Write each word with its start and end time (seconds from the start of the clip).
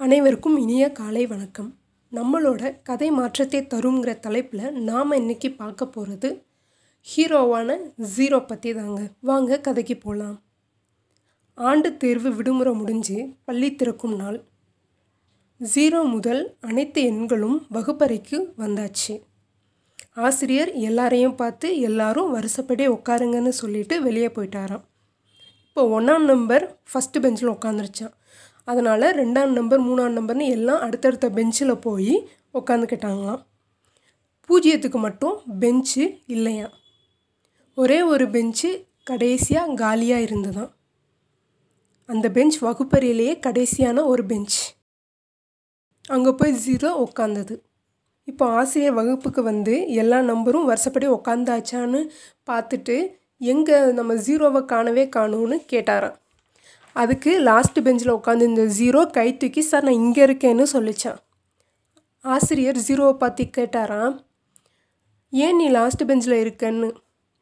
அனைவருக்கும் 0.00 0.56
இனிய 0.56 0.84
காலை 0.98 1.22
வணக்கம். 1.26 1.70
நம்மளோட 2.12 2.60
கதை 2.88 3.06
மாற்றத்தை 3.10 3.60
தருங்கிற 3.72 4.10
தலைப்பில் 4.18 4.66
நாம் 4.88 5.12
இன்றைக்கி 5.12 5.48
பார்க்க 5.56 5.86
போகிறது 5.86 6.28
ஹீரோவான 7.06 7.76
ஜீரோ 8.16 8.38
பற்றி 8.46 8.72
தாங்க. 8.76 9.00
வாங்க 9.20 9.58
கதைக்கு 9.60 9.96
போகலாம் 9.96 10.36
ஆண்டு 11.54 11.90
தேர்வு 11.96 12.30
விடுமுறை 12.36 12.74
முடிஞ்சு 12.74 13.16
பள்ளி 13.44 13.70
திறக்கும் 13.74 14.14
நாள். 14.16 14.38
ஜீரோ 15.60 16.02
முதல் 16.14 16.42
அனைத்து 16.60 17.02
எண்களும் 17.10 17.58
வகுப்பறைக்கு 17.76 18.38
வந்தாச்சு. 18.62 19.16
ஆசிரியர் 20.26 20.72
எல்லாரையும் 20.90 21.38
பார்த்து 21.42 21.70
எல்லாரும் 21.88 22.30
வருஷப்படி 22.36 22.86
உட்காருங்கன்னு 22.96 23.54
சொல்லிட்டு 23.62 23.96
வெளியே 24.06 24.30
போயிட்டாராம். 24.38 24.84
இப்போ 25.66 25.82
ஒன்றாம் 25.98 26.24
நம்பர் 26.32 26.64
ஃபஸ்ட்டு 26.92 27.24
பெஞ்சில் 27.26 27.54
உட்காந்துருச்சான் 27.56 28.14
அதனால் 28.68 29.14
ரெண்டாம் 29.20 29.52
நம்பர் 29.58 29.82
மூணாம் 29.82 30.16
நம்பர்னு 30.18 30.46
எல்லாம் 30.46 30.80
அடுத்தடுத்த 30.80 31.30
பெஞ்சில் 31.30 31.78
போய் 31.78 32.14
உட்காந்துக்கிட்டாங்களாம் 32.54 33.42
பூஜ்ஜியத்துக்கு 34.48 34.98
மட்டும் 34.98 35.36
பெஞ்சு 35.60 36.04
இல்லையா 36.26 36.68
ஒரே 37.74 38.02
ஒரு 38.02 38.26
பெஞ்சு 38.26 38.70
கடைசியாக 39.04 39.74
காலியாக 39.74 40.24
இருந்ததாம். 40.26 40.70
அந்த 42.06 42.30
பெஞ்ச் 42.30 42.56
வகுப்பறையிலேயே 42.62 43.34
கடைசியான 43.46 44.04
ஒரு 44.04 44.24
பெஞ்ச் 44.24 44.58
அங்கே 46.08 46.30
போய் 46.30 46.58
ஜீரோ 46.66 46.90
உட்காந்தது 47.04 47.54
இப்போ 48.24 48.44
ஆசிரியர் 48.50 48.94
வகுப்புக்கு 48.94 49.42
வந்து 49.42 49.74
எல்லா 49.94 50.20
நம்பரும் 50.20 50.68
வருஷப்படி 50.70 51.06
உட்காந்தாச்சான்னு 51.16 52.00
பார்த்துட்டு 52.50 52.96
எங்கே 53.38 53.76
நம்ம 53.92 54.14
ஜீரோவை 54.14 54.64
காணவே 54.64 55.08
காணும்னு 55.16 55.58
கேட்டாராம். 55.72 56.18
அதுக்கு 57.02 57.32
லாஸ்ட் 57.40 57.78
பெஞ்சில் 57.86 58.16
உட்காந்து 58.18 58.48
இந்த 58.50 58.62
ஜீரோ 58.78 59.00
கை 59.10 59.28
தூக்கி 59.36 59.60
சார் 59.60 59.86
நான் 59.88 60.00
இங்கே 60.02 60.22
இருக்கேன்னு 60.26 60.64
சொல்லிச்சான். 60.72 61.18
ஆசிரியர் 62.24 62.78
ஜீரோவை 62.86 63.12
பார்த்து 63.12 63.44
கேட்டாராம். 63.56 64.14
ஏன் 65.32 65.56
நீ 65.56 65.66
லாஸ்ட் 65.68 66.02
பெஞ்சில் 66.06 66.42
இருக்கன்னு? 66.44 66.88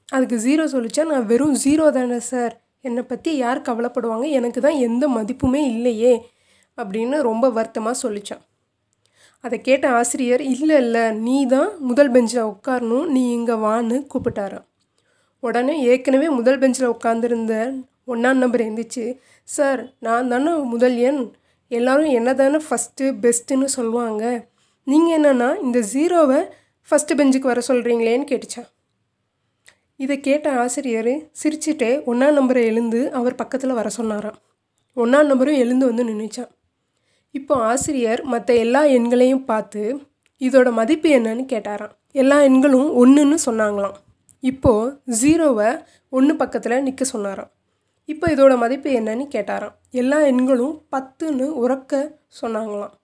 அதுக்கு 0.08 0.36
ஜீரோ 0.36 0.64
சொல்லிச்சா 0.74 1.04
நான் 1.04 1.26
வெறும் 1.26 1.56
ஜீரோ 1.64 1.90
தானே 1.90 2.18
சார். 2.20 2.54
என்னை 2.80 3.02
பற்றி 3.02 3.30
யார் 3.36 3.66
கவலைப்படுவாங்க? 3.68 4.26
எனக்கு 4.30 4.60
தான் 4.60 4.78
எந்த 4.88 5.04
மதிப்புமே 5.08 5.62
இல்லையே. 5.74 6.14
அப்படின்னு 6.78 7.16
ரொம்ப 7.20 7.50
வருத்தமாக 7.50 8.00
சொல்லிச்சான். 8.02 8.44
அதை 9.44 9.56
கேட்ட 9.60 9.86
ஆசிரியர் 9.90 10.42
இல்லை 10.54 10.76
இல்லை 10.76 11.04
நீ 11.26 11.46
தான் 11.46 11.70
முதல் 11.78 12.10
பெஞ்சில் 12.10 12.48
உட்காரணும். 12.52 13.06
நீ 13.06 13.22
இங்கே 13.32 13.52
வான்னு 13.52 13.96
கூப்பிட்டாராம். 14.12 14.66
உடனே 15.42 15.74
ஏற்கனவே 15.82 16.28
முதல் 16.28 16.58
பெஞ்சில் 16.58 16.92
உட்காந்துருந்த 16.94 17.54
ஒன்றாம் 18.06 18.40
நம்பர் 18.42 18.62
எழுந்திரிச்சு 18.64 19.04
சார் 19.42 19.80
நான் 20.00 20.28
தானே 20.28 20.52
முதல் 20.72 20.96
எண். 21.08 21.22
எல்லோரும் 21.68 22.10
என்ன 22.18 22.34
தானே 22.34 22.58
ஃபஸ்ட்டு 22.66 23.06
பெஸ்ட்டுன்னு 23.22 23.68
சொல்லுவாங்க. 23.76 24.24
நீங்கள் 24.84 25.14
என்னென்னா 25.16 25.48
இந்த 25.62 25.78
ஜீரோவை 25.92 26.40
ஃபஸ்ட்டு 26.88 27.16
பெஞ்சுக்கு 27.20 27.50
வர 27.52 27.62
சொல்கிறீங்களேன்னு 27.68 28.26
கேட்டுச்சான் 28.32 28.68
இதை 29.96 30.20
கேட்ட 30.20 30.46
ஆசிரியர் 30.62 31.12
சிரிச்சுட்டே 31.40 31.90
ஒன்றாம் 32.10 32.36
நம்பரை 32.38 32.62
எழுந்து 32.70 33.00
அவர் 33.12 33.34
பக்கத்தில் 33.34 33.78
வர 33.78 33.88
சொன்னாராம். 33.88 34.38
ஒன்றாம் 34.96 35.30
நம்பரும் 35.30 35.60
எழுந்து 35.64 35.84
வந்து 35.86 36.04
நின்றுச்சான் 36.04 36.52
இப்போ 37.30 37.54
ஆசிரியர் 37.54 38.22
மற்ற 38.22 38.54
எல்லா 38.54 38.84
எண்களையும் 38.98 39.44
பார்த்து 39.44 39.82
இதோட 40.40 40.68
மதிப்பு 40.72 41.08
என்னன்னு 41.18 41.44
கேட்டாராம். 41.52 41.94
எல்லா 42.12 42.38
எண்களும் 42.40 42.88
ஒன்றுன்னு 43.02 43.38
சொன்னாங்களாம். 43.46 43.96
இப்போது 44.40 45.00
ஜீரோவை 45.22 45.70
ஒன்று 46.10 46.36
பக்கத்தில் 46.36 46.82
நிற்க 46.82 47.04
சொன்னாராம். 47.04 47.50
இப்போ 48.08 48.26
இதோட 48.34 48.52
மதிப்பு 48.58 48.88
என்னன்னு 48.98 49.24
கேட்டாராம். 49.34 49.74
எல்லா 50.00 50.18
எண்களும் 50.30 50.76
பத்துன்னு 50.94 51.46
உறக்க 51.62 51.92
சொன்னாங்களாம். 52.40 52.94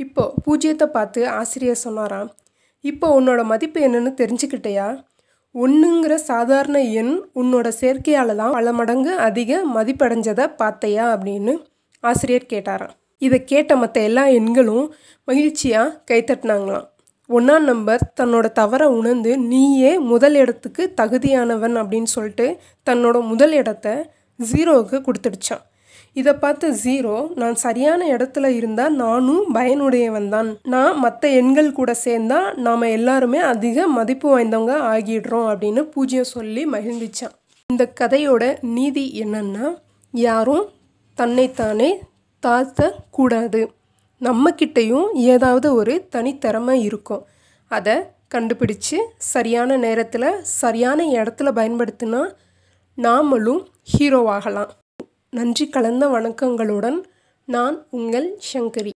இப்போ 0.00 0.22
பூஜ்ஜியத்தை 0.44 0.86
பார்த்து 0.96 1.20
ஆசிரியர் 1.40 1.84
சொன்னாராம் 1.86 2.30
இப்போ 2.84 3.06
உன்னோட 3.20 3.40
மதிப்பு 3.44 3.78
என்னன்னு 3.86 4.12
தெரிஞ்சுக்கிட்டியா? 4.20 4.86
ஒன்றுங்கிற 5.54 6.14
சாதாரண 6.14 6.78
எண் 7.00 7.14
உன்னோட 7.40 7.68
சேர்க்கையால் 7.80 8.36
தான் 8.36 8.54
பல 8.58 8.72
மடங்கு 8.72 9.12
அதிக 9.28 9.60
மதிப்படைஞ்சதை 9.76 10.46
பார்த்தையா? 10.60 11.04
அப்படின்னு 11.14 11.52
ஆசிரியர் 12.04 12.50
கேட்டாராம். 12.52 12.94
இதை 13.22 13.38
கேட்ட 13.44 13.72
மற்ற 13.76 13.96
எல்லா 14.02 14.24
எண்களும் 14.38 14.86
மகிழ்ச்சியாக 15.28 15.96
கைத்தட்டினாங்களாம் 16.10 16.88
ஒன்றாம் 17.36 17.66
நம்பர் 17.70 18.02
தன்னோட 18.20 18.46
தவறை 18.52 18.86
உணர்ந்து 18.96 19.30
நீயே 19.50 19.92
முதல் 20.10 20.34
இடத்துக்கு 20.34 20.82
தகுதியானவன் 21.00 21.76
அப்படின்னு 21.80 22.10
சொல்லிட்டு 22.14 22.46
தன்னோட 22.90 23.16
முதல் 23.30 23.54
இடத்த 23.60 23.88
ஜீரோவுக்கு 24.38 24.98
கொடுத்துடுச்சான். 25.06 25.62
இதை 26.12 26.32
பார்த்து 26.34 26.66
ஜீரோ 26.84 27.14
நான் 27.40 27.56
சரியான 27.62 28.00
இடத்துல 28.16 28.46
இருந்தால் 28.56 28.94
நானும் 28.94 29.44
பயனுடையவன் 29.54 30.28
தான். 30.28 30.50
நான் 30.74 30.98
மற்ற 30.98 31.28
எண்கள் 31.40 31.70
கூட 31.72 31.92
சேர்ந்தா 32.04 32.40
நாம் 32.66 32.84
எல்லாருமே 32.98 33.40
அதிக 33.52 33.86
மதிப்பு 33.96 34.28
வாய்ந்தவங்க 34.32 34.74
ஆகிடுறோம் 34.92 35.48
அப்படின்னு 35.52 35.84
பூஜ்யம் 35.94 36.32
சொல்லி 36.34 36.64
மகிழ்ந்துச்சான் 36.66 37.34
இந்த 37.70 37.84
கதையோட 38.00 38.44
நீதி 38.76 39.04
என்னன்னா 39.24 39.68
யாரும் 40.14 40.66
தன்னைத்தானே 41.18 41.90
தாழ்த்தக்கூடாது. 42.42 43.62
நம்மக்கிட்டேயும் 44.24 45.08
ஏதாவது 45.12 45.74
ஒரு 45.74 46.08
தனித்திறமை 46.16 46.76
இருக்கும். 46.80 47.24
அதை 47.70 47.96
கண்டுபிடிச்சு 48.34 48.98
சரியான 49.18 49.76
நேரத்தில் 49.76 50.28
சரியான 50.42 51.04
இடத்துல 51.04 51.50
பயன்படுத்தினா 51.58 52.22
நாமளும் 52.96 53.62
ஹீரோவாகலாம் 53.92 54.72
நன்றி 55.30 55.68
கலந்த 55.68 56.06
வணக்கங்களுடன் 56.08 56.98
நான் 57.48 57.86
உங்கள் 57.90 58.28
சங்கரி. 58.52 58.92